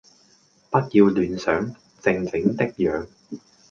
[0.71, 3.05] 不要亂想，靜靜的養！